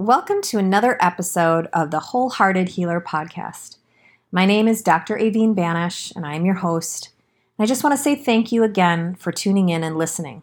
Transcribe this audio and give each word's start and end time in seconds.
welcome 0.00 0.40
to 0.40 0.56
another 0.56 0.96
episode 0.98 1.66
of 1.74 1.90
the 1.90 2.00
Wholehearted 2.00 2.70
Healer 2.70 3.02
podcast. 3.02 3.76
My 4.32 4.46
name 4.46 4.66
is 4.66 4.80
Dr. 4.80 5.14
Aveen 5.18 5.54
Banich, 5.54 6.16
and 6.16 6.24
I 6.24 6.36
am 6.36 6.46
your 6.46 6.54
host. 6.54 7.10
And 7.58 7.64
I 7.64 7.68
just 7.68 7.84
want 7.84 7.94
to 7.94 8.02
say 8.02 8.14
thank 8.14 8.50
you 8.50 8.64
again 8.64 9.14
for 9.16 9.30
tuning 9.30 9.68
in 9.68 9.84
and 9.84 9.98
listening. 9.98 10.42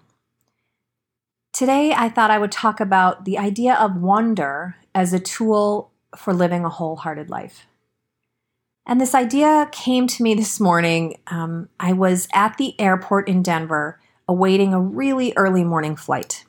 Today, 1.53 1.91
I 1.91 2.07
thought 2.07 2.29
I 2.29 2.38
would 2.38 2.51
talk 2.51 2.79
about 2.79 3.25
the 3.25 3.39
idea 3.39 3.73
of 3.73 3.95
wonder 3.95 4.75
as 4.93 5.12
a 5.12 5.20
tool 5.20 5.89
for 6.15 6.35
living 6.35 6.63
a 6.63 6.70
wholehearted 6.70 7.31
life. 7.31 7.65
And 8.85 9.01
this 9.01 9.15
idea 9.15 9.70
came 9.71 10.05
to 10.05 10.21
me 10.21 10.35
this 10.35 10.59
morning. 10.59 11.17
Um, 11.26 11.70
I 11.79 11.93
was 11.93 12.27
at 12.31 12.57
the 12.57 12.79
airport 12.79 13.27
in 13.27 13.41
Denver 13.41 13.99
awaiting 14.27 14.76
a 14.76 14.79
really 14.79 15.34
early 15.35 15.63
morning 15.63 15.95
flight. 15.95 16.45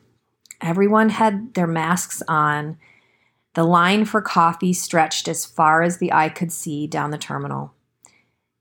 Everyone 0.61 1.09
had 1.09 1.55
their 1.55 1.67
masks 1.67 2.23
on. 2.29 2.77
The 3.55 3.65
line 3.65 4.05
for 4.05 4.21
coffee 4.21 4.73
stretched 4.73 5.29
as 5.29 5.45
far 5.45 5.83
as 5.83 5.99
the 5.99 6.13
eye 6.13 6.29
could 6.29 6.53
see 6.53 6.87
down 6.87 7.11
the 7.11 7.19
terminal. 7.19 7.75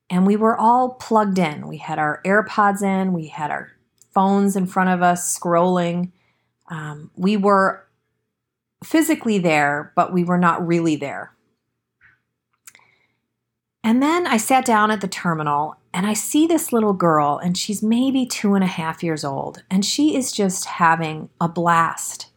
And 0.10 0.26
we 0.26 0.36
were 0.36 0.58
all 0.58 0.92
plugged 0.92 1.38
in. 1.38 1.68
We 1.68 1.78
had 1.78 2.00
our 2.00 2.22
AirPods 2.26 2.82
in, 2.82 3.14
we 3.14 3.28
had 3.28 3.52
our 3.52 3.72
phones 4.14 4.56
in 4.56 4.66
front 4.66 4.90
of 4.90 5.02
us 5.02 5.38
scrolling. 5.38 6.12
Um, 6.70 7.12
we 7.16 7.38
were 7.38 7.86
physically 8.84 9.38
there, 9.38 9.92
but 9.96 10.14
we 10.14 10.24
were 10.24 10.38
not 10.38 10.66
really 10.66 10.96
there. 10.96 11.34
And 13.84 14.02
then 14.02 14.28
I 14.28 14.38
sat 14.38 14.66
down 14.66 14.92
at 14.92 15.02
the 15.02 15.08
terminal 15.08 15.76
and 15.94 16.06
I 16.06 16.14
see 16.14 16.46
this 16.46 16.72
little 16.72 16.94
girl, 16.94 17.40
and 17.40 17.58
she's 17.58 17.82
maybe 17.82 18.26
two 18.26 18.54
and 18.54 18.64
a 18.64 18.68
half 18.68 19.02
years 19.02 19.24
old, 19.24 19.64
and 19.72 19.84
she 19.84 20.16
is 20.16 20.32
just 20.32 20.66
having 20.66 21.30
a 21.42 21.48
blast. 21.50 22.28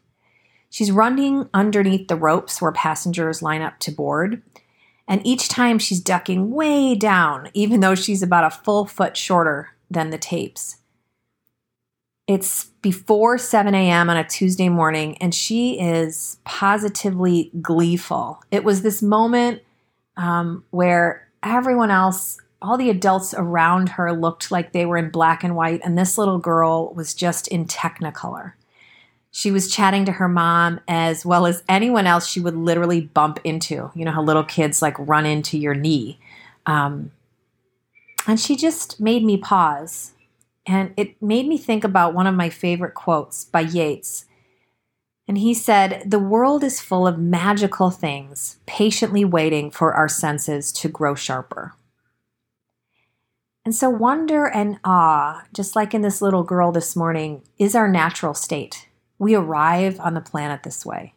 She's 0.70 0.92
running 0.92 1.48
underneath 1.52 2.08
the 2.08 2.16
ropes 2.16 2.62
where 2.62 2.72
passengers 2.72 3.42
line 3.42 3.60
up 3.60 3.78
to 3.80 3.90
board. 3.90 4.42
And 5.08 5.20
each 5.26 5.48
time 5.48 5.80
she's 5.80 6.00
ducking 6.00 6.52
way 6.52 6.94
down, 6.94 7.50
even 7.52 7.80
though 7.80 7.96
she's 7.96 8.22
about 8.22 8.44
a 8.44 8.56
full 8.56 8.86
foot 8.86 9.16
shorter 9.16 9.70
than 9.91 10.10
the 10.10 10.18
tapes. 10.18 10.76
It's 12.28 12.66
before 12.80 13.36
7 13.36 13.74
a.m. 13.74 14.08
on 14.08 14.16
a 14.16 14.22
Tuesday 14.22 14.68
morning, 14.68 15.18
and 15.18 15.34
she 15.34 15.80
is 15.80 16.38
positively 16.44 17.50
gleeful. 17.60 18.41
It 18.52 18.62
was 18.62 18.82
this 18.82 19.02
moment 19.02 19.62
um, 20.16 20.62
where 20.70 21.28
everyone 21.42 21.91
else 21.91 22.38
all 22.62 22.76
the 22.76 22.91
adults 22.91 23.34
around 23.36 23.88
her 23.88 24.12
looked 24.12 24.50
like 24.50 24.72
they 24.72 24.84
were 24.84 24.98
in 24.98 25.10
black 25.10 25.42
and 25.42 25.56
white, 25.56 25.80
and 25.82 25.98
this 25.98 26.18
little 26.18 26.38
girl 26.38 26.92
was 26.94 27.14
just 27.14 27.48
in 27.48 27.64
technicolor. 27.64 28.52
She 29.30 29.50
was 29.50 29.70
chatting 29.70 30.04
to 30.06 30.12
her 30.12 30.28
mom 30.28 30.80
as 30.88 31.24
well 31.24 31.46
as 31.46 31.62
anyone 31.68 32.06
else 32.06 32.26
she 32.26 32.40
would 32.40 32.56
literally 32.56 33.02
bump 33.02 33.38
into. 33.44 33.90
You 33.94 34.04
know 34.04 34.12
how 34.12 34.22
little 34.22 34.44
kids 34.44 34.82
like 34.82 34.96
run 34.98 35.24
into 35.24 35.56
your 35.56 35.74
knee. 35.74 36.18
Um, 36.66 37.12
and 38.26 38.38
she 38.40 38.56
just 38.56 39.00
made 39.00 39.24
me 39.24 39.36
pause. 39.36 40.12
And 40.66 40.92
it 40.96 41.20
made 41.22 41.46
me 41.46 41.58
think 41.58 41.84
about 41.84 42.14
one 42.14 42.26
of 42.26 42.34
my 42.34 42.50
favorite 42.50 42.94
quotes 42.94 43.44
by 43.44 43.60
Yeats. 43.60 44.26
And 45.26 45.38
he 45.38 45.54
said, 45.54 46.02
The 46.06 46.19
world 46.19 46.64
is 46.64 46.80
full 46.80 47.06
of 47.06 47.19
magical 47.19 47.90
things, 47.90 48.58
patiently 48.66 49.24
waiting 49.24 49.70
for 49.70 49.94
our 49.94 50.08
senses 50.08 50.72
to 50.72 50.88
grow 50.88 51.14
sharper. 51.14 51.74
And 53.64 53.74
so, 53.74 53.88
wonder 53.88 54.46
and 54.46 54.80
awe, 54.84 55.44
just 55.54 55.76
like 55.76 55.94
in 55.94 56.02
this 56.02 56.20
little 56.20 56.42
girl 56.42 56.72
this 56.72 56.96
morning, 56.96 57.42
is 57.58 57.74
our 57.74 57.88
natural 57.88 58.34
state. 58.34 58.88
We 59.20 59.34
arrive 59.34 60.00
on 60.00 60.14
the 60.14 60.22
planet 60.22 60.62
this 60.62 60.84
way. 60.84 61.12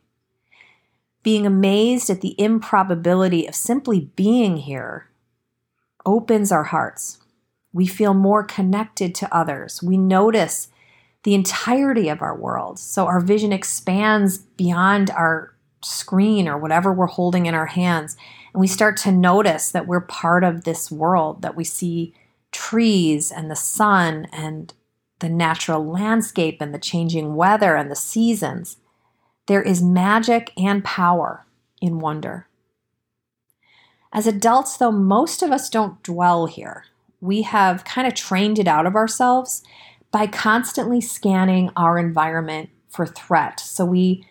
Being 1.24 1.47
amazed 1.47 2.09
at 2.09 2.19
the 2.19 2.36
improbability 2.40 3.47
of 3.47 3.56
simply 3.56 4.12
being 4.18 4.58
here 4.58 5.08
opens 6.06 6.52
our 6.52 6.66
hearts. 6.66 7.19
We 7.72 7.88
feel 7.88 8.14
more 8.14 8.44
connected 8.44 9.16
to 9.16 9.36
others. 9.36 9.81
We 9.81 9.96
notice 9.97 10.68
the 11.24 11.34
entirety 11.34 12.09
of 12.09 12.22
our 12.22 12.36
world. 12.36 12.78
So 12.78 13.08
our 13.08 13.22
vision 13.22 13.53
expands 13.53 14.38
beyond 14.38 15.09
our 15.12 15.56
screen 15.81 16.46
or 16.50 16.58
whatever 16.58 16.91
we're 16.91 17.06
holding 17.06 17.46
in 17.46 17.56
our 17.56 17.68
hands. 17.68 18.18
And 18.53 18.59
we 18.59 18.68
start 18.68 18.97
to 18.97 19.14
notice 19.14 19.72
that 19.72 19.88
we're 19.88 20.02
part 20.02 20.44
of 20.44 20.66
this 20.66 20.91
world, 20.91 21.41
that 21.41 21.56
we 21.56 21.64
see 21.64 22.14
trees 22.52 23.31
and 23.31 23.50
the 23.50 23.56
sun 23.56 24.28
and 24.34 24.74
the 25.23 25.29
natural 25.29 25.84
landscape 25.84 26.57
and 26.59 26.73
the 26.73 26.79
changing 26.79 27.34
weather 27.34 27.78
and 27.78 27.89
the 27.89 27.95
seasons. 27.95 28.75
There 29.47 29.61
is 29.61 29.81
magic 29.81 30.51
and 30.57 30.84
power 30.84 31.45
in 31.81 32.00
wonder. 32.00 32.47
As 34.11 34.28
adults, 34.28 34.75
though, 34.75 34.91
most 34.91 35.41
of 35.41 35.50
us 35.50 35.69
don't 35.69 36.03
dwell 36.03 36.45
here. 36.45 36.84
We 37.22 37.44
have 37.44 37.85
kind 37.85 38.06
of 38.06 38.13
trained 38.13 38.59
it 38.59 38.67
out 38.67 38.85
of 38.85 38.95
ourselves 38.95 39.63
by 40.11 40.28
constantly 40.28 41.00
scanning 41.00 41.72
our 41.78 41.97
environment 41.97 42.69
for 42.90 43.05
threat. 43.05 43.61
So 43.61 43.85
we 43.85 44.28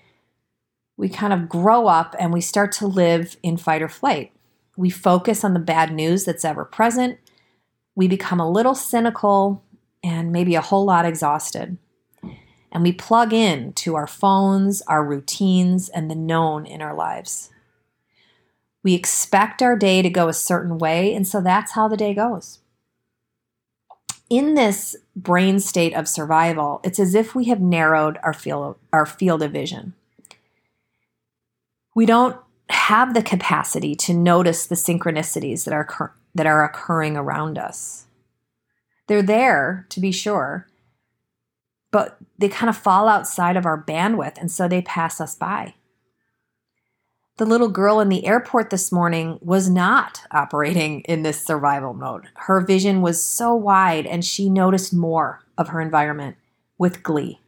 we 0.98 1.08
kind 1.08 1.32
of 1.32 1.48
grow 1.48 1.86
up 1.86 2.14
and 2.20 2.34
we 2.34 2.42
start 2.42 2.70
to 2.72 2.86
live 2.86 3.38
in 3.42 3.56
fight 3.56 3.80
or 3.80 3.88
flight. 3.88 4.30
We 4.76 4.90
focus 4.90 5.42
on 5.42 5.54
the 5.54 5.58
bad 5.58 5.90
news 5.90 6.24
that's 6.24 6.44
ever 6.44 6.66
present 6.66 7.18
we 7.94 8.08
become 8.08 8.40
a 8.40 8.50
little 8.50 8.74
cynical 8.74 9.62
and 10.02 10.32
maybe 10.32 10.54
a 10.54 10.60
whole 10.60 10.84
lot 10.84 11.04
exhausted. 11.04 11.78
And 12.72 12.82
we 12.82 12.92
plug 12.92 13.32
in 13.32 13.74
to 13.74 13.94
our 13.94 14.06
phones, 14.06 14.82
our 14.82 15.04
routines, 15.04 15.88
and 15.88 16.10
the 16.10 16.14
known 16.14 16.64
in 16.64 16.80
our 16.80 16.94
lives. 16.94 17.50
We 18.82 18.94
expect 18.94 19.62
our 19.62 19.76
day 19.76 20.02
to 20.02 20.10
go 20.10 20.28
a 20.28 20.32
certain 20.32 20.78
way, 20.78 21.14
and 21.14 21.26
so 21.26 21.40
that's 21.40 21.72
how 21.72 21.86
the 21.86 21.96
day 21.96 22.14
goes. 22.14 22.58
In 24.28 24.54
this 24.54 24.96
brain 25.14 25.60
state 25.60 25.94
of 25.94 26.08
survival, 26.08 26.80
it's 26.82 26.98
as 26.98 27.14
if 27.14 27.34
we 27.34 27.44
have 27.44 27.60
narrowed 27.60 28.18
our 28.22 28.32
field, 28.32 28.76
our 28.92 29.04
field 29.04 29.42
of 29.42 29.52
vision. 29.52 29.92
We 31.94 32.06
don't 32.06 32.36
have 32.70 33.12
the 33.12 33.22
capacity 33.22 33.94
to 33.96 34.14
notice 34.14 34.66
the 34.66 34.74
synchronicities 34.74 35.64
that 35.64 35.74
are 35.74 36.14
that 36.34 36.46
are 36.46 36.64
occurring 36.64 37.16
around 37.16 37.58
us. 37.58 38.06
They're 39.08 39.22
there, 39.22 39.86
to 39.90 40.00
be 40.00 40.12
sure, 40.12 40.68
but 41.90 42.18
they 42.38 42.48
kind 42.48 42.70
of 42.70 42.76
fall 42.76 43.08
outside 43.08 43.56
of 43.56 43.66
our 43.66 43.82
bandwidth, 43.82 44.38
and 44.38 44.50
so 44.50 44.66
they 44.68 44.82
pass 44.82 45.20
us 45.20 45.34
by. 45.34 45.74
The 47.38 47.46
little 47.46 47.68
girl 47.68 48.00
in 48.00 48.08
the 48.08 48.26
airport 48.26 48.70
this 48.70 48.92
morning 48.92 49.38
was 49.40 49.68
not 49.68 50.22
operating 50.30 51.00
in 51.02 51.22
this 51.22 51.44
survival 51.44 51.94
mode. 51.94 52.28
Her 52.34 52.60
vision 52.60 53.02
was 53.02 53.22
so 53.22 53.54
wide, 53.54 54.06
and 54.06 54.24
she 54.24 54.48
noticed 54.48 54.94
more 54.94 55.40
of 55.58 55.68
her 55.68 55.80
environment 55.80 56.36
with 56.78 57.02
glee. 57.02 57.40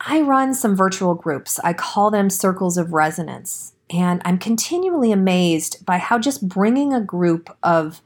I 0.00 0.20
run 0.20 0.54
some 0.54 0.74
virtual 0.76 1.14
groups. 1.14 1.58
I 1.60 1.72
call 1.72 2.10
them 2.10 2.30
circles 2.30 2.78
of 2.78 2.92
resonance. 2.92 3.74
And 3.90 4.22
I'm 4.24 4.38
continually 4.38 5.12
amazed 5.12 5.84
by 5.84 5.98
how 5.98 6.18
just 6.18 6.48
bringing 6.48 6.92
a 6.92 7.00
group 7.00 7.54
of 7.62 8.00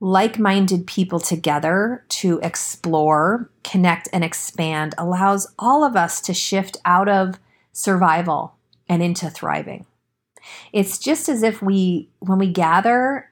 like 0.00 0.38
minded 0.38 0.86
people 0.86 1.18
together 1.18 2.04
to 2.08 2.38
explore, 2.42 3.50
connect, 3.64 4.08
and 4.12 4.22
expand 4.22 4.94
allows 4.96 5.52
all 5.58 5.82
of 5.82 5.96
us 5.96 6.20
to 6.20 6.32
shift 6.32 6.76
out 6.84 7.08
of 7.08 7.38
survival 7.72 8.54
and 8.88 9.02
into 9.02 9.28
thriving. 9.28 9.86
It's 10.72 10.98
just 10.98 11.28
as 11.28 11.42
if 11.42 11.60
we, 11.60 12.08
when 12.20 12.38
we 12.38 12.48
gather, 12.48 13.30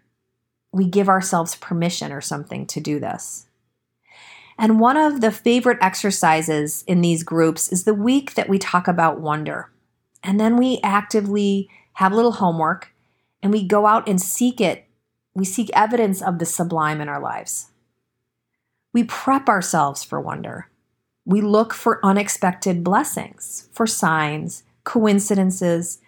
we 0.72 0.86
give 0.86 1.08
ourselves 1.08 1.54
permission 1.56 2.12
or 2.12 2.20
something 2.20 2.66
to 2.66 2.80
do 2.80 2.98
this. 2.98 3.46
And 4.58 4.80
one 4.80 4.96
of 4.96 5.20
the 5.20 5.30
favorite 5.30 5.78
exercises 5.80 6.82
in 6.86 7.00
these 7.00 7.22
groups 7.22 7.70
is 7.70 7.84
the 7.84 7.94
week 7.94 8.34
that 8.34 8.48
we 8.48 8.58
talk 8.58 8.88
about 8.88 9.20
wonder. 9.20 9.70
And 10.22 10.40
then 10.40 10.56
we 10.56 10.80
actively 10.82 11.68
have 11.94 12.12
a 12.12 12.16
little 12.16 12.32
homework 12.32 12.92
and 13.42 13.52
we 13.52 13.64
go 13.64 13.86
out 13.86 14.08
and 14.08 14.20
seek 14.20 14.60
it. 14.60 14.85
We 15.36 15.44
seek 15.44 15.68
evidence 15.74 16.22
of 16.22 16.38
the 16.38 16.46
sublime 16.46 17.02
in 17.02 17.10
our 17.10 17.20
lives. 17.20 17.66
We 18.94 19.04
prep 19.04 19.50
ourselves 19.50 20.02
for 20.02 20.18
wonder. 20.18 20.70
We 21.26 21.42
look 21.42 21.74
for 21.74 22.00
unexpected 22.02 22.82
blessings, 22.82 23.68
for 23.70 23.86
signs, 23.86 24.62
coincidences, 24.84 25.98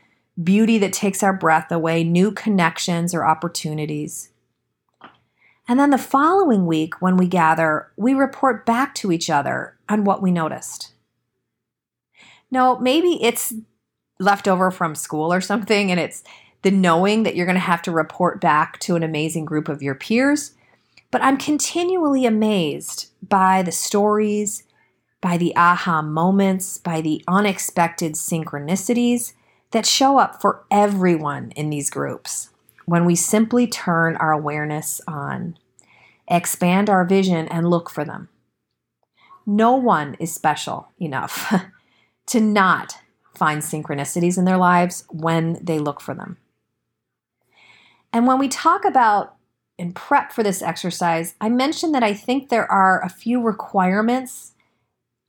beauty 0.43 0.79
that 0.79 0.95
takes 0.95 1.23
our 1.23 1.35
breath 1.35 1.71
away, 1.71 2.05
new 2.05 2.33
connections 2.33 3.15
or 3.15 3.27
opportunities. 3.27 4.31
And 5.69 5.79
then 5.79 5.91
the 5.91 5.99
following 5.99 6.65
week, 6.65 7.03
when 7.03 7.19
we 7.19 7.27
gather, 7.27 7.93
we 7.99 8.15
report 8.15 8.65
back 8.65 8.95
to 8.95 9.13
each 9.13 9.29
other 9.29 9.77
on 9.91 10.05
what 10.05 10.23
we 10.23 10.33
noticed. 10.33 10.95
No, 12.51 12.79
maybe 12.79 13.23
it's 13.23 13.53
left 14.19 14.49
over 14.49 14.71
from 14.71 14.95
school 14.95 15.31
or 15.31 15.43
something, 15.43 15.91
and 15.91 16.01
it's 16.01 16.25
the 16.63 16.71
knowing 16.71 17.23
that 17.23 17.37
you're 17.37 17.47
going 17.47 17.55
to 17.55 17.61
have 17.61 17.83
to 17.83 17.93
report 17.93 18.41
back 18.41 18.79
to 18.81 18.97
an 18.97 19.03
amazing 19.03 19.45
group 19.45 19.69
of 19.69 19.83
your 19.83 19.95
peers. 19.95 20.53
But 21.11 21.23
I'm 21.23 21.37
continually 21.37 22.27
amazed 22.27 23.09
by 23.27 23.63
the 23.63 23.73
stories, 23.73 24.65
by 25.21 25.37
the 25.37 25.55
aha 25.57 26.03
moments, 26.03 26.79
by 26.79 27.01
the 27.01 27.25
unexpected 27.27 28.13
synchronicities 28.15 29.33
that 29.71 29.87
show 29.87 30.19
up 30.19 30.41
for 30.41 30.65
everyone 30.71 31.53
in 31.53 31.71
these 31.71 31.91
groups 31.91 32.51
when 32.89 33.05
we 33.05 33.15
simply 33.15 33.67
turn 33.67 34.17
our 34.17 34.33
awareness 34.33 34.99
on, 35.07 35.59
expand 36.27 36.89
our 36.89 37.05
vision, 37.05 37.47
and 37.49 37.69
look 37.69 37.91
for 37.91 38.03
them. 38.03 38.31
No 39.45 39.77
one 39.77 40.17
is 40.19 40.35
special 40.35 40.89
enough 40.99 41.53
to 42.29 42.41
not 42.41 42.99
find 43.35 43.61
synchronicities 43.61 44.39
in 44.39 44.47
their 44.47 44.57
lives 44.57 45.05
when 45.11 45.59
they 45.63 45.79
look 45.79 46.01
for 46.01 46.15
them. 46.15 46.39
And 48.13 48.27
when 48.27 48.39
we 48.39 48.49
talk 48.49 48.85
about 48.85 49.37
and 49.79 49.95
prep 49.95 50.33
for 50.33 50.43
this 50.43 50.63
exercise, 50.63 51.35
I 51.41 51.49
mentioned 51.49 51.95
that 51.95 52.03
I 52.03 52.15
think 52.15 52.49
there 52.49 52.71
are 52.71 53.03
a 53.05 53.09
few 53.09 53.41
requirements 53.41 54.53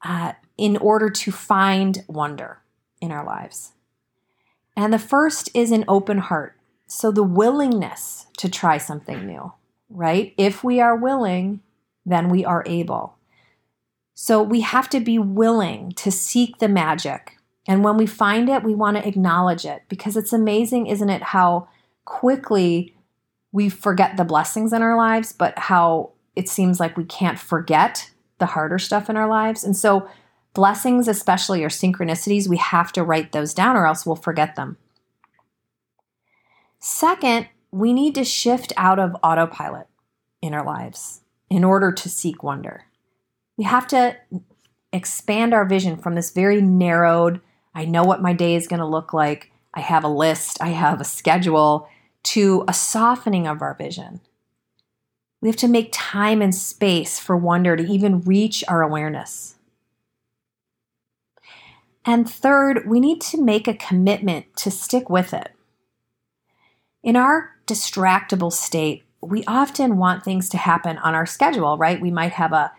uh, 0.04 0.34
in 0.58 0.78
order 0.78 1.10
to 1.10 1.32
find 1.32 2.04
wonder 2.08 2.60
in 3.02 3.12
our 3.12 3.26
lives. 3.26 3.74
And 4.76 4.94
the 4.94 5.00
first 5.00 5.50
is 5.54 5.72
an 5.72 5.86
open 5.88 6.20
heart. 6.20 6.56
So 6.88 7.12
the 7.12 7.24
willingness 7.24 8.28
to 8.38 8.50
try 8.50 8.78
something 8.78 9.26
new, 9.26 9.54
right? 9.90 10.34
If 10.38 10.64
we 10.64 10.80
are 10.80 10.96
willing, 10.96 11.62
then 12.06 12.30
we 12.30 12.44
are 12.44 12.64
able. 12.66 13.18
So 14.16 14.42
we 14.42 14.62
have 14.62 14.90
to 14.90 15.00
be 15.00 15.20
willing 15.20 15.92
to 15.94 16.12
seek 16.12 16.58
the 16.58 16.68
magic. 16.68 17.38
And 17.68 17.84
when 17.84 17.98
we 17.98 18.06
find 18.06 18.50
it, 18.50 18.64
we 18.64 18.74
want 18.74 18.98
to 18.98 19.08
acknowledge 19.08 19.66
it 19.66 19.84
because 19.88 20.18
it's 20.18 20.34
amazing, 20.34 20.88
isn't 20.88 21.10
it, 21.10 21.22
how 21.22 21.68
quickly 22.10 22.96
we 23.52 23.70
forget 23.70 24.18
the 24.18 24.24
blessings 24.24 24.74
in 24.74 24.82
our 24.82 24.98
lives, 24.98 25.34
but 25.34 25.58
how 25.58 26.12
it 26.36 26.48
seems 26.50 26.80
like 26.80 26.98
we 26.98 27.06
can't 27.06 27.40
forget 27.40 28.12
the 28.38 28.46
harder 28.46 28.78
stuff 28.78 29.10
in 29.10 29.18
our 29.18 29.28
lives. 29.28 29.64
And 29.64 29.76
so 29.76 30.08
Blessings, 30.54 31.08
especially 31.08 31.64
or 31.64 31.70
synchronicities, 31.70 32.48
we 32.48 32.58
have 32.58 32.92
to 32.94 33.04
write 33.04 33.32
those 33.32 33.54
down 33.54 33.78
or 33.78 33.86
else 33.86 34.06
we'll 34.06 34.16
forget 34.16 34.56
them. 34.56 34.78
Second, 36.80 37.48
we 37.72 37.94
need 37.94 38.16
to 38.16 38.24
shift 38.24 38.74
out 38.76 39.00
of 39.00 39.16
autopilot 39.22 39.88
in 40.42 40.54
our 40.54 40.66
lives 40.66 41.22
in 41.50 41.64
order 41.64 41.92
to 41.92 42.10
seek 42.10 42.42
wonder. 42.42 42.86
We 43.58 43.66
have 43.66 43.88
to 43.88 44.18
expand 44.92 45.54
our 45.54 45.66
vision 45.66 45.98
from 45.98 46.16
this 46.16 46.32
very 46.32 46.62
narrowed, 46.62 47.42
I 47.76 47.86
know 47.86 48.04
what 48.04 48.22
my 48.22 48.34
day 48.34 48.56
is 48.56 48.68
going 48.68 48.80
to 48.80 48.86
look 48.86 49.14
like, 49.14 49.52
I 49.74 49.82
have 49.82 50.04
a 50.04 50.10
list, 50.10 50.58
I 50.62 50.70
have 50.70 51.00
a 51.00 51.06
schedule, 51.06 51.88
to 52.24 52.64
a 52.68 52.74
softening 52.74 53.48
of 53.48 53.62
our 53.62 53.74
vision. 53.74 54.22
We 55.42 55.50
have 55.50 55.56
to 55.58 55.68
make 55.68 55.90
time 55.92 56.42
and 56.42 56.54
space 56.54 57.20
for 57.20 57.38
wonder 57.38 57.76
to 57.76 57.84
even 57.84 58.22
reach 58.22 58.64
our 58.68 58.82
awareness. 58.82 59.56
And 62.06 62.30
third, 62.30 62.88
we 62.88 63.00
need 63.00 63.22
to 63.22 63.42
make 63.42 63.68
a 63.68 63.74
commitment 63.74 64.46
to 64.58 64.72
stick 64.72 65.10
with 65.10 65.34
it. 65.34 65.52
In 67.04 67.16
our 67.16 67.52
distractible 67.68 68.52
state, 68.52 69.04
we 69.22 69.44
often 69.46 69.98
want 69.98 70.24
things 70.24 70.50
to 70.50 70.58
happen 70.58 70.98
on 70.98 71.14
our 71.14 71.26
schedule, 71.26 71.78
right? 71.78 72.02
We 72.02 72.12
might 72.12 72.34
have 72.34 72.52
a 72.52 72.72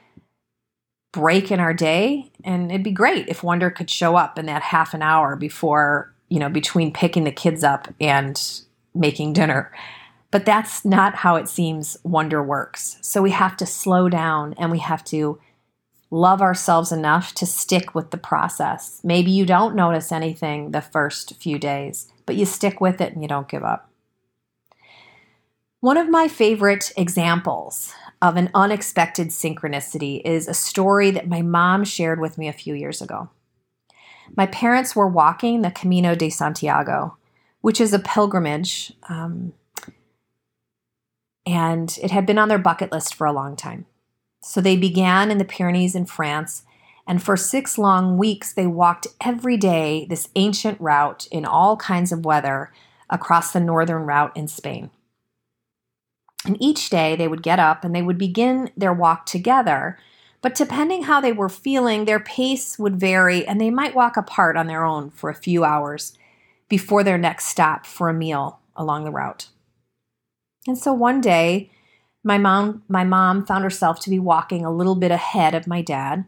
break 1.12 1.50
in 1.50 1.60
our 1.60 1.74
day, 1.74 2.30
and 2.44 2.70
it'd 2.70 2.82
be 2.82 2.92
great 2.92 3.28
if 3.28 3.42
Wonder 3.42 3.70
could 3.70 3.90
show 3.90 4.16
up 4.16 4.38
in 4.38 4.46
that 4.46 4.62
half 4.62 4.94
an 4.94 5.02
hour 5.02 5.36
before, 5.36 6.14
you 6.28 6.38
know, 6.38 6.48
between 6.48 6.92
picking 6.92 7.24
the 7.24 7.32
kids 7.32 7.64
up 7.64 7.92
and 8.00 8.62
making 8.94 9.32
dinner. 9.32 9.72
But 10.30 10.44
that's 10.44 10.84
not 10.84 11.16
how 11.16 11.36
it 11.36 11.48
seems 11.48 11.96
Wonder 12.04 12.42
works. 12.42 12.98
So 13.00 13.22
we 13.22 13.32
have 13.32 13.56
to 13.58 13.66
slow 13.66 14.08
down 14.08 14.54
and 14.58 14.70
we 14.70 14.78
have 14.78 15.04
to 15.06 15.40
love 16.10 16.42
ourselves 16.42 16.92
enough 16.92 17.34
to 17.34 17.46
stick 17.46 17.94
with 17.94 18.10
the 18.10 18.18
process. 18.18 19.00
Maybe 19.04 19.30
you 19.30 19.46
don't 19.46 19.76
notice 19.76 20.10
anything 20.12 20.70
the 20.70 20.80
first 20.80 21.40
few 21.40 21.58
days, 21.58 22.12
but 22.26 22.36
you 22.36 22.44
stick 22.44 22.80
with 22.80 23.00
it 23.00 23.12
and 23.12 23.22
you 23.22 23.28
don't 23.28 23.48
give 23.48 23.64
up. 23.64 23.90
One 25.80 25.96
of 25.96 26.10
my 26.10 26.28
favorite 26.28 26.92
examples 26.96 27.94
of 28.20 28.36
an 28.36 28.50
unexpected 28.54 29.28
synchronicity 29.28 30.20
is 30.24 30.46
a 30.46 30.54
story 30.54 31.10
that 31.12 31.28
my 31.28 31.42
mom 31.42 31.84
shared 31.84 32.20
with 32.20 32.36
me 32.36 32.48
a 32.48 32.52
few 32.52 32.74
years 32.74 33.00
ago. 33.00 33.30
My 34.36 34.46
parents 34.46 34.94
were 34.94 35.08
walking 35.08 35.62
the 35.62 35.70
Camino 35.70 36.14
de 36.14 36.28
Santiago, 36.28 37.16
which 37.60 37.80
is 37.80 37.92
a 37.92 37.98
pilgrimage, 37.98 38.92
um, 39.08 39.52
and 41.46 41.98
it 42.02 42.10
had 42.10 42.26
been 42.26 42.38
on 42.38 42.48
their 42.48 42.58
bucket 42.58 42.92
list 42.92 43.14
for 43.14 43.26
a 43.26 43.32
long 43.32 43.56
time. 43.56 43.86
So 44.42 44.60
they 44.60 44.76
began 44.76 45.30
in 45.30 45.38
the 45.38 45.44
Pyrenees 45.44 45.94
in 45.94 46.06
France, 46.06 46.64
and 47.06 47.22
for 47.22 47.36
six 47.36 47.76
long 47.76 48.16
weeks 48.16 48.52
they 48.52 48.66
walked 48.66 49.06
every 49.20 49.56
day 49.56 50.06
this 50.08 50.28
ancient 50.36 50.80
route 50.80 51.26
in 51.30 51.44
all 51.44 51.76
kinds 51.76 52.12
of 52.12 52.24
weather 52.24 52.72
across 53.10 53.52
the 53.52 53.60
northern 53.60 54.02
route 54.02 54.36
in 54.36 54.48
Spain. 54.48 54.90
And 56.44 56.56
each 56.60 56.88
day 56.88 57.16
they 57.16 57.28
would 57.28 57.42
get 57.42 57.58
up 57.58 57.84
and 57.84 57.94
they 57.94 58.00
would 58.00 58.16
begin 58.16 58.70
their 58.76 58.94
walk 58.94 59.26
together. 59.26 59.98
But 60.40 60.54
depending 60.54 61.02
how 61.02 61.20
they 61.20 61.32
were 61.32 61.50
feeling, 61.50 62.04
their 62.04 62.20
pace 62.20 62.78
would 62.78 62.98
vary 62.98 63.46
and 63.46 63.60
they 63.60 63.68
might 63.68 63.94
walk 63.94 64.16
apart 64.16 64.56
on 64.56 64.66
their 64.66 64.84
own 64.84 65.10
for 65.10 65.28
a 65.28 65.34
few 65.34 65.64
hours 65.64 66.16
before 66.70 67.04
their 67.04 67.18
next 67.18 67.46
stop 67.46 67.84
for 67.84 68.08
a 68.08 68.14
meal 68.14 68.60
along 68.74 69.04
the 69.04 69.10
route. 69.10 69.48
And 70.66 70.78
so 70.78 70.94
one 70.94 71.20
day, 71.20 71.70
my 72.24 72.38
mom, 72.38 72.82
my 72.88 73.04
mom 73.04 73.44
found 73.44 73.64
herself 73.64 74.00
to 74.00 74.10
be 74.10 74.18
walking 74.18 74.64
a 74.64 74.72
little 74.72 74.94
bit 74.94 75.10
ahead 75.10 75.54
of 75.54 75.66
my 75.66 75.82
dad, 75.82 76.24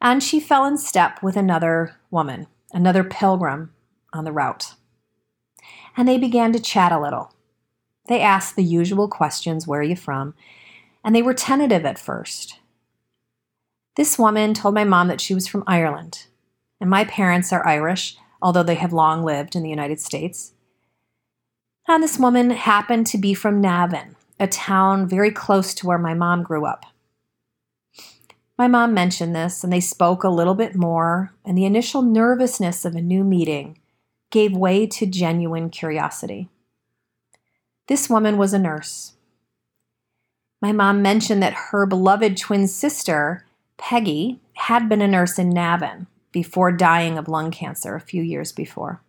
and 0.00 0.22
she 0.22 0.40
fell 0.40 0.64
in 0.64 0.78
step 0.78 1.22
with 1.22 1.36
another 1.36 1.96
woman, 2.10 2.46
another 2.72 3.04
pilgrim 3.04 3.74
on 4.12 4.24
the 4.24 4.32
route. 4.32 4.74
And 5.96 6.08
they 6.08 6.18
began 6.18 6.52
to 6.52 6.60
chat 6.60 6.92
a 6.92 7.00
little. 7.00 7.34
They 8.08 8.20
asked 8.20 8.54
the 8.54 8.64
usual 8.64 9.08
questions 9.08 9.66
Where 9.66 9.80
are 9.80 9.84
you 9.84 9.96
from? 9.96 10.34
And 11.02 11.14
they 11.14 11.22
were 11.22 11.34
tentative 11.34 11.84
at 11.84 11.98
first. 11.98 12.60
This 13.96 14.18
woman 14.18 14.54
told 14.54 14.74
my 14.74 14.84
mom 14.84 15.08
that 15.08 15.20
she 15.20 15.34
was 15.34 15.46
from 15.46 15.64
Ireland, 15.66 16.26
and 16.80 16.90
my 16.90 17.04
parents 17.04 17.52
are 17.52 17.66
Irish, 17.66 18.16
although 18.44 18.62
they 18.62 18.74
have 18.74 18.92
long 18.92 19.24
lived 19.24 19.56
in 19.56 19.62
the 19.62 19.70
United 19.70 19.98
States. 19.98 20.52
And 21.88 22.02
this 22.02 22.18
woman 22.18 22.50
happened 22.50 23.06
to 23.08 23.18
be 23.18 23.32
from 23.32 23.60
Navan, 23.60 24.16
a 24.38 24.46
town 24.46 25.08
very 25.08 25.30
close 25.30 25.72
to 25.74 25.86
where 25.86 25.98
my 25.98 26.12
mom 26.12 26.42
grew 26.42 26.66
up. 26.66 26.84
My 28.58 28.68
mom 28.68 28.92
mentioned 28.92 29.34
this, 29.34 29.64
and 29.64 29.72
they 29.72 29.80
spoke 29.80 30.22
a 30.22 30.28
little 30.28 30.54
bit 30.54 30.76
more, 30.76 31.32
and 31.44 31.56
the 31.56 31.64
initial 31.64 32.02
nervousness 32.02 32.84
of 32.84 32.94
a 32.94 33.00
new 33.00 33.24
meeting 33.24 33.78
gave 34.30 34.56
way 34.56 34.86
to 34.88 35.06
genuine 35.06 35.70
curiosity. 35.70 36.50
This 37.88 38.10
woman 38.10 38.36
was 38.36 38.52
a 38.52 38.58
nurse. 38.58 39.14
My 40.60 40.72
mom 40.72 41.00
mentioned 41.02 41.42
that 41.42 41.70
her 41.70 41.86
beloved 41.86 42.36
twin 42.36 42.68
sister, 42.68 43.46
Peggy, 43.78 44.40
had 44.54 44.88
been 44.88 45.02
a 45.02 45.08
nurse 45.08 45.38
in 45.38 45.50
Navan 45.50 46.06
before 46.34 46.72
dying 46.72 47.16
of 47.16 47.28
lung 47.28 47.52
cancer 47.52 47.94
a 47.94 48.00
few 48.00 48.20
years 48.20 48.50
before. 48.50 49.00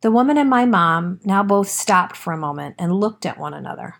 The 0.00 0.10
woman 0.10 0.38
and 0.38 0.48
my 0.48 0.64
mom 0.64 1.20
now 1.22 1.42
both 1.42 1.68
stopped 1.68 2.16
for 2.16 2.32
a 2.32 2.38
moment 2.38 2.76
and 2.78 2.98
looked 2.98 3.26
at 3.26 3.38
one 3.38 3.52
another. 3.52 3.96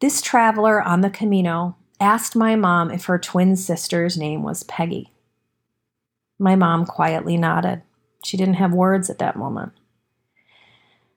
This 0.00 0.22
traveler 0.22 0.80
on 0.80 1.00
the 1.00 1.10
Camino 1.10 1.76
asked 1.98 2.36
my 2.36 2.54
mom 2.54 2.88
if 2.92 3.06
her 3.06 3.18
twin 3.18 3.56
sister's 3.56 4.16
name 4.16 4.44
was 4.44 4.62
Peggy. 4.62 5.12
My 6.38 6.54
mom 6.54 6.86
quietly 6.86 7.36
nodded. 7.36 7.82
She 8.24 8.36
didn't 8.36 8.54
have 8.54 8.72
words 8.72 9.10
at 9.10 9.18
that 9.18 9.34
moment. 9.34 9.72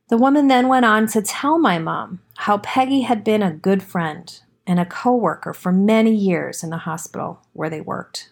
The 0.10 0.18
woman 0.18 0.48
then 0.48 0.68
went 0.68 0.86
on 0.86 1.06
to 1.08 1.22
tell 1.22 1.60
my 1.60 1.78
mom 1.78 2.22
how 2.38 2.58
Peggy 2.58 3.02
had 3.02 3.24
been 3.24 3.44
a 3.44 3.54
good 3.54 3.84
friend 3.84 4.42
and 4.70 4.80
a 4.80 4.86
coworker 4.86 5.52
for 5.52 5.74
many 5.74 6.16
years 6.16 6.64
in 6.64 6.70
the 6.70 6.78
hospital 6.78 7.42
where 7.52 7.70
they 7.70 7.82
worked 7.82 8.30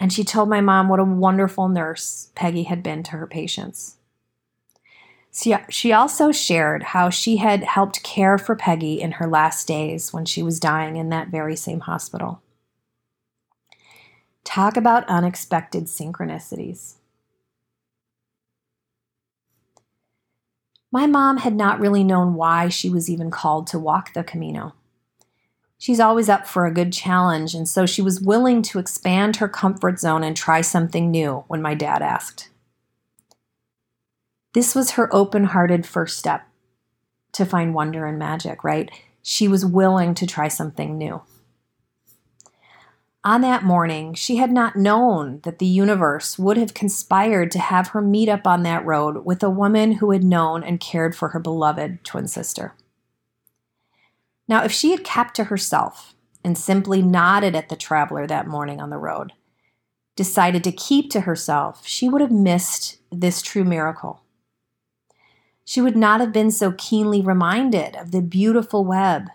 and 0.00 0.10
she 0.10 0.24
told 0.24 0.48
my 0.48 0.62
mom 0.62 0.88
what 0.88 0.98
a 0.98 1.04
wonderful 1.04 1.68
nurse 1.68 2.32
Peggy 2.34 2.62
had 2.62 2.82
been 2.82 3.02
to 3.04 3.10
her 3.12 3.26
patients. 3.26 3.98
She 5.68 5.92
also 5.92 6.32
shared 6.32 6.82
how 6.82 7.10
she 7.10 7.36
had 7.36 7.62
helped 7.62 8.02
care 8.02 8.36
for 8.38 8.56
Peggy 8.56 9.00
in 9.00 9.12
her 9.12 9.28
last 9.28 9.68
days 9.68 10.12
when 10.12 10.24
she 10.24 10.42
was 10.42 10.58
dying 10.58 10.96
in 10.96 11.10
that 11.10 11.28
very 11.28 11.54
same 11.54 11.80
hospital. 11.80 12.42
Talk 14.42 14.76
about 14.76 15.08
unexpected 15.08 15.84
synchronicities. 15.84 16.94
My 20.90 21.06
mom 21.06 21.36
had 21.36 21.54
not 21.54 21.78
really 21.78 22.02
known 22.02 22.34
why 22.34 22.68
she 22.68 22.90
was 22.90 23.08
even 23.08 23.30
called 23.30 23.68
to 23.68 23.78
walk 23.78 24.14
the 24.14 24.24
Camino. 24.24 24.74
She's 25.80 25.98
always 25.98 26.28
up 26.28 26.46
for 26.46 26.66
a 26.66 26.74
good 26.74 26.92
challenge, 26.92 27.54
and 27.54 27.66
so 27.66 27.86
she 27.86 28.02
was 28.02 28.20
willing 28.20 28.60
to 28.64 28.78
expand 28.78 29.36
her 29.36 29.48
comfort 29.48 29.98
zone 29.98 30.22
and 30.22 30.36
try 30.36 30.60
something 30.60 31.10
new 31.10 31.44
when 31.48 31.62
my 31.62 31.72
dad 31.72 32.02
asked. 32.02 32.50
This 34.52 34.74
was 34.74 34.90
her 34.92 35.08
open 35.10 35.44
hearted 35.44 35.86
first 35.86 36.18
step 36.18 36.46
to 37.32 37.46
find 37.46 37.72
wonder 37.72 38.04
and 38.04 38.18
magic, 38.18 38.62
right? 38.62 38.90
She 39.22 39.48
was 39.48 39.64
willing 39.64 40.12
to 40.16 40.26
try 40.26 40.48
something 40.48 40.98
new. 40.98 41.22
On 43.24 43.40
that 43.40 43.64
morning, 43.64 44.12
she 44.12 44.36
had 44.36 44.52
not 44.52 44.76
known 44.76 45.40
that 45.44 45.60
the 45.60 45.66
universe 45.66 46.38
would 46.38 46.58
have 46.58 46.74
conspired 46.74 47.50
to 47.52 47.58
have 47.58 47.88
her 47.88 48.02
meet 48.02 48.28
up 48.28 48.46
on 48.46 48.64
that 48.64 48.84
road 48.84 49.24
with 49.24 49.42
a 49.42 49.48
woman 49.48 49.92
who 49.92 50.10
had 50.10 50.24
known 50.24 50.62
and 50.62 50.78
cared 50.78 51.16
for 51.16 51.28
her 51.28 51.40
beloved 51.40 52.04
twin 52.04 52.28
sister. 52.28 52.74
Now, 54.50 54.64
if 54.64 54.72
she 54.72 54.90
had 54.90 55.04
kept 55.04 55.36
to 55.36 55.44
herself 55.44 56.12
and 56.42 56.58
simply 56.58 57.02
nodded 57.02 57.54
at 57.54 57.68
the 57.68 57.76
traveler 57.76 58.26
that 58.26 58.48
morning 58.48 58.80
on 58.80 58.90
the 58.90 58.98
road, 58.98 59.32
decided 60.16 60.64
to 60.64 60.72
keep 60.72 61.08
to 61.12 61.20
herself, 61.20 61.86
she 61.86 62.08
would 62.08 62.20
have 62.20 62.32
missed 62.32 62.98
this 63.12 63.42
true 63.42 63.62
miracle. 63.62 64.22
She 65.64 65.80
would 65.80 65.96
not 65.96 66.18
have 66.18 66.32
been 66.32 66.50
so 66.50 66.72
keenly 66.72 67.22
reminded 67.22 67.94
of 67.94 68.10
the 68.10 68.20
beautiful 68.20 68.84
web 68.84 69.28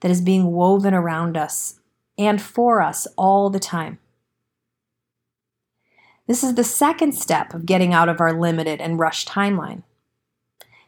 that 0.00 0.10
is 0.10 0.20
being 0.20 0.52
woven 0.52 0.92
around 0.92 1.38
us 1.38 1.80
and 2.18 2.40
for 2.40 2.82
us 2.82 3.06
all 3.16 3.48
the 3.48 3.58
time. 3.58 3.98
This 6.26 6.44
is 6.44 6.56
the 6.56 6.62
second 6.62 7.12
step 7.12 7.54
of 7.54 7.64
getting 7.64 7.94
out 7.94 8.10
of 8.10 8.20
our 8.20 8.38
limited 8.38 8.82
and 8.82 8.98
rushed 8.98 9.28
timeline. 9.28 9.82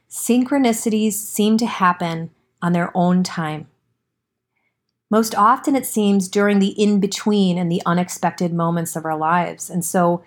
Synchronicities 0.06 1.14
seem 1.14 1.56
to 1.56 1.66
happen 1.66 2.30
on 2.62 2.73
their 2.73 2.90
own 2.97 3.23
time. 3.23 3.69
Most 5.11 5.35
often, 5.35 5.75
it 5.75 5.87
seems 5.87 6.29
during 6.29 6.59
the 6.59 6.81
in 6.81 7.00
between 7.00 7.59
and 7.59 7.71
the 7.71 7.83
unexpected 7.85 8.52
moments 8.52 8.95
of 8.95 9.05
our 9.05 9.17
lives. 9.17 9.69
And 9.69 9.85
so 9.85 10.23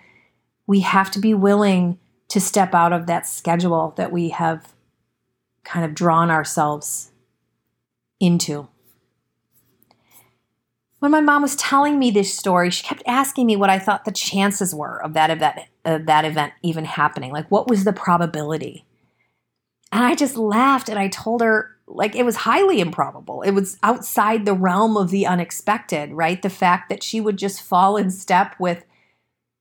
we 0.66 0.80
have 0.80 1.10
to 1.12 1.18
be 1.18 1.32
willing 1.32 1.98
to 2.28 2.40
step 2.40 2.74
out 2.74 2.92
of 2.92 3.06
that 3.06 3.26
schedule 3.26 3.94
that 3.96 4.12
we 4.12 4.30
have 4.30 4.74
kind 5.62 5.84
of 5.84 5.94
drawn 5.94 6.30
ourselves 6.30 7.12
into 8.20 8.68
when 11.04 11.10
my 11.10 11.20
mom 11.20 11.42
was 11.42 11.54
telling 11.56 11.98
me 11.98 12.10
this 12.10 12.34
story, 12.34 12.70
she 12.70 12.82
kept 12.82 13.02
asking 13.06 13.44
me 13.44 13.56
what 13.56 13.68
I 13.68 13.78
thought 13.78 14.06
the 14.06 14.10
chances 14.10 14.74
were 14.74 15.04
of 15.04 15.12
that 15.12 15.28
event, 15.28 15.60
of 15.84 16.06
that 16.06 16.24
event 16.24 16.54
even 16.62 16.86
happening. 16.86 17.30
Like, 17.30 17.50
what 17.50 17.68
was 17.68 17.84
the 17.84 17.92
probability? 17.92 18.86
And 19.92 20.02
I 20.02 20.14
just 20.14 20.38
laughed 20.38 20.88
and 20.88 20.98
I 20.98 21.08
told 21.08 21.42
her, 21.42 21.73
like, 21.86 22.14
it 22.16 22.24
was 22.24 22.36
highly 22.36 22.80
improbable. 22.80 23.42
It 23.42 23.52
was 23.52 23.78
outside 23.82 24.44
the 24.44 24.54
realm 24.54 24.96
of 24.96 25.10
the 25.10 25.26
unexpected, 25.26 26.12
right? 26.12 26.40
The 26.40 26.50
fact 26.50 26.88
that 26.88 27.02
she 27.02 27.20
would 27.20 27.36
just 27.36 27.62
fall 27.62 27.96
in 27.96 28.10
step 28.10 28.56
with 28.58 28.84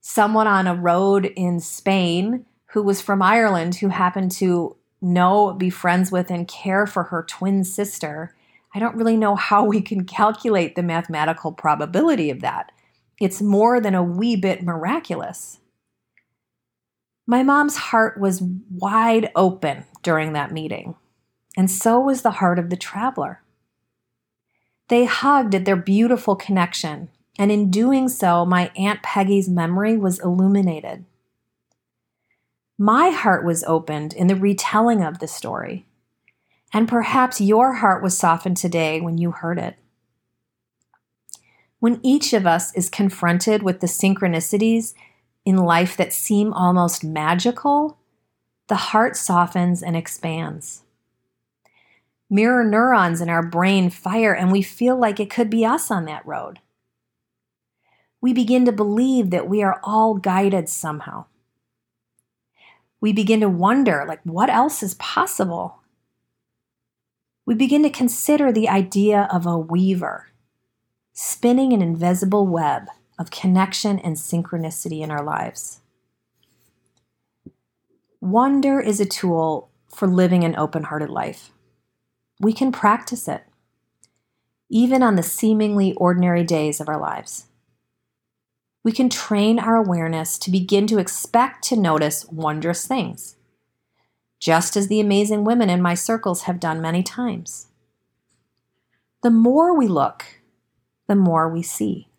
someone 0.01 0.47
on 0.47 0.67
a 0.67 0.75
road 0.75 1.25
in 1.25 1.59
Spain 1.59 2.45
who 2.67 2.83
was 2.83 3.01
from 3.01 3.21
Ireland 3.21 3.75
who 3.75 3.89
happened 3.89 4.31
to 4.33 4.75
know, 5.01 5.53
be 5.53 5.69
friends 5.69 6.11
with, 6.11 6.31
and 6.31 6.47
care 6.47 6.87
for 6.87 7.03
her 7.03 7.23
twin 7.23 7.63
sister 7.63 8.33
I 8.73 8.79
don't 8.79 8.95
really 8.95 9.17
know 9.17 9.35
how 9.35 9.63
we 9.63 9.81
can 9.81 10.05
calculate 10.05 10.75
the 10.75 10.83
mathematical 10.83 11.51
probability 11.51 12.29
of 12.31 12.41
that. 12.41 12.71
It's 13.19 13.41
more 13.41 13.79
than 13.79 13.93
a 13.93 14.03
wee 14.03 14.35
bit 14.35 14.63
miraculous. 14.63 15.59
My 17.27 17.43
mom's 17.43 17.77
heart 17.77 18.19
was 18.19 18.41
wide 18.41 19.31
open 19.35 19.85
during 20.01 20.33
that 20.33 20.51
meeting, 20.51 20.95
and 21.55 21.69
so 21.69 21.99
was 21.99 22.21
the 22.21 22.31
heart 22.31 22.59
of 22.59 22.69
the 22.69 22.77
traveler. 22.77 23.41
They 24.89 25.05
hugged 25.05 25.55
at 25.55 25.65
their 25.65 25.75
beautiful 25.75 26.35
connection, 26.35 27.09
and 27.37 27.51
in 27.51 27.71
doing 27.71 28.09
so, 28.09 28.45
my 28.45 28.71
Aunt 28.75 29.01
Peggy's 29.01 29.49
memory 29.49 29.97
was 29.97 30.19
illuminated. 30.19 31.05
My 32.77 33.09
heart 33.09 33.45
was 33.45 33.63
opened 33.63 34.13
in 34.13 34.27
the 34.27 34.35
retelling 34.35 35.03
of 35.03 35.19
the 35.19 35.27
story 35.27 35.85
and 36.73 36.87
perhaps 36.89 37.39
your 37.39 37.73
heart 37.73 38.01
was 38.01 38.17
softened 38.17 38.57
today 38.57 38.99
when 38.99 39.19
you 39.19 39.31
heard 39.31 39.59
it. 39.59 39.75
When 41.79 41.99
each 42.01 42.33
of 42.33 42.47
us 42.47 42.73
is 42.75 42.89
confronted 42.89 43.61
with 43.61 43.79
the 43.79 43.87
synchronicities 43.87 44.95
in 45.45 45.57
life 45.57 45.95
that 45.97 46.13
seem 46.13 46.51
almost 46.51 47.03
magical, 47.03 47.99
the 48.67 48.75
heart 48.75 49.15
softens 49.15 49.83
and 49.83 49.95
expands. 49.95 50.82
Mirror 52.33 52.65
neurons 52.65 53.21
in 53.21 53.29
our 53.29 53.43
brain 53.43 53.89
fire, 53.89 54.33
and 54.33 54.51
we 54.51 54.61
feel 54.61 54.97
like 54.97 55.19
it 55.19 55.29
could 55.29 55.49
be 55.49 55.65
us 55.65 55.91
on 55.91 56.05
that 56.05 56.25
road. 56.25 56.59
We 58.19 58.33
begin 58.33 58.65
to 58.65 58.71
believe 58.71 59.29
that 59.29 59.47
we 59.47 59.61
are 59.61 59.79
all 59.83 60.15
guided 60.15 60.67
somehow. 60.67 61.25
We 62.99 63.13
begin 63.13 63.41
to 63.41 63.49
wonder, 63.49 64.05
like, 64.07 64.21
what 64.23 64.49
else 64.49 64.81
is 64.81 64.95
possible? 64.95 65.83
we 67.45 67.55
begin 67.55 67.83
to 67.83 67.89
consider 67.89 68.51
the 68.51 68.69
idea 68.69 69.27
of 69.31 69.45
a 69.45 69.57
weaver, 69.57 70.27
spinning 71.11 71.73
an 71.73 71.81
invisible 71.81 72.47
web 72.47 72.87
of 73.19 73.31
connection 73.31 73.99
and 73.99 74.15
synchronicity 74.15 75.01
in 75.01 75.11
our 75.11 75.23
lives. 75.23 75.81
Wonder 78.21 78.79
is 78.79 79.01
a 79.01 79.05
tool 79.05 79.69
for 79.93 80.07
living 80.07 80.43
an 80.43 80.55
open 80.55 80.83
hearted 80.83 81.09
life. 81.09 81.51
We 82.43 82.53
can 82.53 82.71
practice 82.71 83.27
it, 83.27 83.43
even 84.69 85.01
on 85.01 85.15
the 85.15 85.23
seemingly 85.23 85.93
ordinary 85.95 86.43
days 86.43 86.79
of 86.79 86.89
our 86.89 86.99
lives. 86.99 87.45
We 88.83 88.91
can 88.91 89.09
train 89.09 89.59
our 89.59 89.75
awareness 89.75 90.37
to 90.39 90.51
begin 90.51 90.85
to 90.87 90.99
expect 90.99 91.63
to 91.65 91.75
notice 91.75 92.25
wondrous 92.25 92.85
things 92.85 93.37
just 94.43 94.75
as 94.75 94.89
the 94.89 94.99
amazing 94.99 95.45
women 95.45 95.69
in 95.69 95.81
my 95.81 95.93
circles 95.93 96.41
have 96.41 96.59
done 96.59 96.81
many 96.81 97.01
times. 97.01 97.67
The 99.21 99.29
more 99.29 99.73
we 99.73 99.87
look, 99.87 100.25
the 101.07 101.15
more 101.15 101.47
we 101.47 101.63
see. 101.63 102.09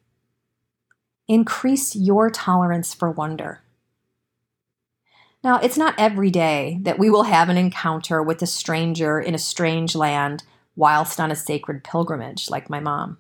Increase 1.28 1.94
your 1.94 2.30
tolerance 2.30 2.94
for 2.94 3.10
wonder. 3.10 3.60
Now, 5.44 5.58
it's 5.58 5.76
not 5.76 5.94
every 5.98 6.30
day 6.30 6.78
that 6.82 6.98
we 6.98 7.10
will 7.10 7.24
have 7.24 7.50
an 7.50 7.58
encounter 7.58 8.22
with 8.22 8.40
a 8.40 8.46
stranger 8.46 9.20
in 9.20 9.34
a 9.34 9.38
strange 9.38 9.94
land 9.94 10.42
whilst 10.74 11.20
on 11.20 11.30
a 11.30 11.36
sacred 11.36 11.84
pilgrimage, 11.84 12.48
like 12.48 12.70
my 12.70 12.80
mom. 12.80 13.18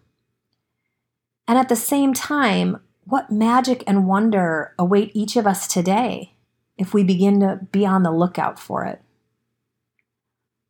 And 1.46 1.58
at 1.58 1.68
the 1.68 1.76
same 1.76 2.14
time, 2.14 2.80
what 3.04 3.30
magic 3.30 3.84
and 3.86 4.08
wonder 4.08 4.74
await 4.78 5.10
each 5.12 5.36
of 5.36 5.46
us 5.46 5.68
today 5.68 6.32
if 6.78 6.94
we 6.94 7.04
begin 7.04 7.40
to 7.40 7.60
be 7.70 7.84
on 7.84 8.02
the 8.02 8.10
lookout 8.10 8.58
for 8.58 8.86
it? 8.86 9.02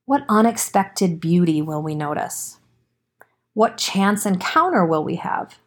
What 0.06 0.24
unexpected 0.28 1.20
beauty 1.20 1.62
will 1.62 1.80
we 1.80 1.94
notice? 1.94 2.58
What 3.52 3.78
chance 3.78 4.26
encounter 4.26 4.84
will 4.84 5.04
we 5.04 5.14
have? 5.16 5.60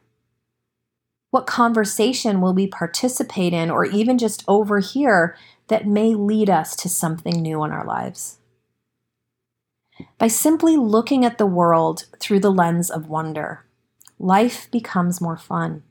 What 1.32 1.48
conversation 1.48 2.42
will 2.42 2.54
we 2.54 2.68
participate 2.68 3.54
in 3.54 3.72
or 3.72 3.86
even 3.86 4.18
just 4.18 4.44
overhear 4.50 5.38
that 5.68 5.88
may 5.88 6.16
lead 6.16 6.50
us 6.50 6.76
to 6.78 6.90
something 6.90 7.42
new 7.42 7.64
in 7.64 7.72
our 7.72 7.86
lives? 7.86 8.40
By 10.18 10.28
simply 10.28 10.78
looking 10.78 11.26
at 11.26 11.38
the 11.38 11.46
world 11.46 12.06
through 12.20 12.40
the 12.40 12.52
lens 12.52 12.90
of 12.90 13.10
wonder, 13.10 13.66
life 14.20 14.70
becomes 14.72 15.22
more 15.22 15.38
fun. 15.38 15.84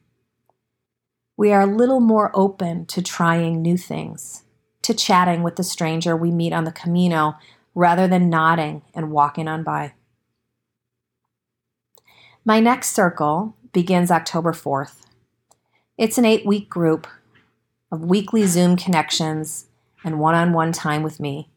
We 1.36 1.52
are 1.52 1.60
a 1.60 1.66
little 1.66 2.00
more 2.00 2.30
open 2.34 2.86
to 2.86 3.02
trying 3.02 3.60
new 3.60 3.76
things 3.76 4.44
to 4.86 4.94
chatting 4.94 5.42
with 5.42 5.56
the 5.56 5.64
stranger 5.64 6.16
we 6.16 6.30
meet 6.30 6.52
on 6.52 6.62
the 6.62 6.70
Camino 6.70 7.34
rather 7.74 8.06
than 8.06 8.30
nodding 8.30 8.82
and 8.94 9.10
walking 9.10 9.48
on 9.48 9.64
by. 9.64 9.92
My 12.44 12.60
next 12.60 12.92
circle 12.92 13.56
begins 13.72 14.12
October 14.12 14.52
4th. 14.52 15.02
It's 15.98 16.18
an 16.18 16.24
eight 16.24 16.46
week 16.46 16.70
group 16.70 17.08
of 17.90 18.04
weekly 18.04 18.46
Zoom 18.46 18.76
connections 18.76 19.66
and 20.04 20.18
one 20.18 20.34
on 20.34 20.52
one 20.52 20.72
time 20.72 21.02
with 21.02 21.20
me. 21.20 21.50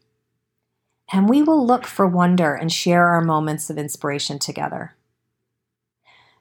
And 1.12 1.28
we 1.28 1.42
will 1.42 1.66
look 1.66 1.86
for 1.86 2.06
wonder 2.06 2.54
and 2.54 2.72
share 2.72 3.08
our 3.08 3.22
moments 3.22 3.70
of 3.70 3.78
inspiration 3.78 4.38
together. 4.38 4.96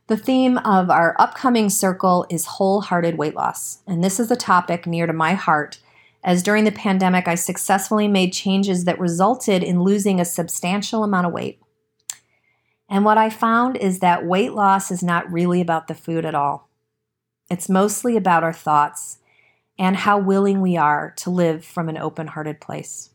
The 0.09 0.17
theme 0.17 0.59
of 0.59 0.91
our 0.91 1.15
upcoming 1.19 1.69
circle 1.69 2.27
is 2.31 2.47
wholehearted 2.47 3.19
weight 3.19 3.35
loss, 3.35 3.83
and 3.87 4.03
this 4.03 4.19
is 4.19 4.31
a 4.31 4.37
topic 4.37 4.87
near 4.87 5.07
to 5.07 5.13
my 5.13 5.35
heart 5.35 5.81
as 6.25 6.43
during 6.43 6.65
the 6.65 6.73
pandemic 6.73 7.29
I 7.29 7.35
successfully 7.35 8.09
made 8.09 8.33
changes 8.33 8.85
that 8.85 8.99
resulted 8.99 9.63
in 9.63 9.83
losing 9.83 10.21
a 10.21 10.25
substantial 10.25 11.05
amount 11.05 11.27
of 11.27 11.33
weight. 11.33 11.61
And 12.89 13.05
what 13.05 13.19
I 13.19 13.31
found 13.31 13.77
is 13.77 14.01
that 14.01 14.27
weight 14.27 14.53
loss 14.53 14.91
is 14.91 15.03
not 15.03 15.31
really 15.31 15.61
about 15.61 15.89
the 15.89 15.95
food 15.95 16.25
at 16.25 16.35
all. 16.35 16.69
It's 17.51 17.69
mostly 17.69 18.17
about 18.17 18.43
our 18.43 18.53
thoughts 18.53 19.19
and 19.79 19.97
how 19.97 20.19
willing 20.19 20.61
we 20.61 20.77
are 20.77 21.15
to 21.17 21.31
live 21.31 21.65
from 21.65 21.89
an 21.89 21.97
open 21.97 22.27
hearted 22.27 22.61
place. 22.61 23.11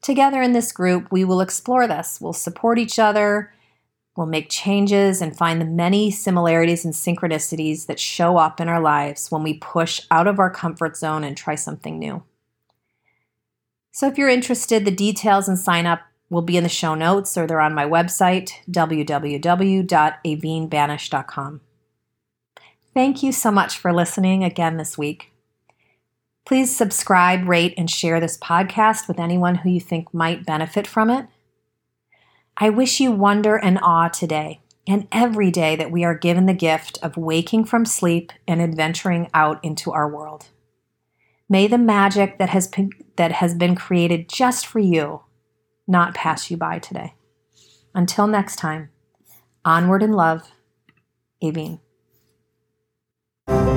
Together 0.00 0.42
in 0.42 0.52
this 0.52 0.72
group, 0.72 1.12
we 1.12 1.24
will 1.24 1.40
explore 1.40 1.86
this. 1.86 2.20
We'll 2.20 2.32
support 2.32 2.78
each 2.78 2.98
other, 2.98 3.52
we'll 4.16 4.26
make 4.26 4.50
changes, 4.50 5.22
and 5.22 5.36
find 5.36 5.60
the 5.60 5.64
many 5.64 6.10
similarities 6.10 6.84
and 6.84 6.92
synchronicities 6.92 7.86
that 7.86 8.00
show 8.00 8.36
up 8.36 8.60
in 8.60 8.68
our 8.68 8.80
lives 8.80 9.30
when 9.30 9.44
we 9.44 9.54
push 9.54 10.00
out 10.10 10.26
of 10.26 10.40
our 10.40 10.50
comfort 10.50 10.96
zone 10.96 11.22
and 11.22 11.36
try 11.36 11.54
something 11.54 12.00
new. 12.00 12.24
So, 13.92 14.08
if 14.08 14.18
you're 14.18 14.28
interested, 14.28 14.84
the 14.84 14.90
details 14.90 15.48
and 15.48 15.58
sign 15.58 15.86
up 15.86 16.00
will 16.30 16.42
be 16.42 16.56
in 16.56 16.64
the 16.64 16.68
show 16.68 16.96
notes 16.96 17.36
or 17.36 17.46
they're 17.46 17.60
on 17.60 17.74
my 17.74 17.84
website, 17.84 18.52
www.aveenbanich.com. 18.70 21.60
Thank 22.94 23.22
you 23.22 23.32
so 23.32 23.50
much 23.50 23.78
for 23.78 23.92
listening 23.92 24.44
again 24.44 24.76
this 24.76 24.98
week. 24.98 25.32
Please 26.44 26.74
subscribe, 26.74 27.48
rate, 27.48 27.72
and 27.78 27.90
share 27.90 28.20
this 28.20 28.36
podcast 28.36 29.08
with 29.08 29.18
anyone 29.18 29.56
who 29.56 29.70
you 29.70 29.80
think 29.80 30.12
might 30.12 30.44
benefit 30.44 30.86
from 30.86 31.08
it. 31.08 31.26
I 32.56 32.68
wish 32.68 33.00
you 33.00 33.10
wonder 33.10 33.56
and 33.56 33.78
awe 33.82 34.08
today 34.08 34.60
and 34.86 35.08
every 35.10 35.50
day 35.50 35.76
that 35.76 35.90
we 35.90 36.04
are 36.04 36.14
given 36.14 36.46
the 36.46 36.52
gift 36.52 36.98
of 37.02 37.16
waking 37.16 37.64
from 37.64 37.86
sleep 37.86 38.32
and 38.46 38.60
adventuring 38.60 39.30
out 39.32 39.64
into 39.64 39.92
our 39.92 40.08
world. 40.08 40.48
May 41.48 41.66
the 41.66 41.78
magic 41.78 42.38
that 42.38 42.50
has 42.50 42.68
been, 42.68 42.90
that 43.16 43.32
has 43.32 43.54
been 43.54 43.74
created 43.74 44.28
just 44.28 44.66
for 44.66 44.80
you 44.80 45.22
not 45.86 46.14
pass 46.14 46.50
you 46.50 46.56
by 46.56 46.78
today. 46.78 47.14
Until 47.94 48.26
next 48.26 48.56
time, 48.56 48.90
onward 49.64 50.02
in 50.02 50.12
love, 50.12 50.50
Aveen 51.42 51.80
you 53.48 53.71